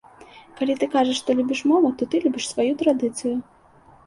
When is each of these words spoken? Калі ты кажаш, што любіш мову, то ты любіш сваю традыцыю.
Калі 0.61 0.75
ты 0.79 0.87
кажаш, 0.95 1.19
што 1.21 1.35
любіш 1.39 1.61
мову, 1.73 1.93
то 2.01 2.09
ты 2.15 2.23
любіш 2.25 2.49
сваю 2.55 2.73
традыцыю. 2.81 3.35